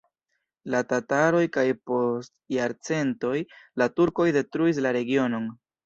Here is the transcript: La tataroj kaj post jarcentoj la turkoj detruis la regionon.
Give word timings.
La 0.75 0.79
tataroj 0.93 1.41
kaj 1.59 1.65
post 1.91 2.35
jarcentoj 2.57 3.37
la 3.83 3.93
turkoj 4.01 4.31
detruis 4.41 4.85
la 4.89 5.01
regionon. 5.03 5.53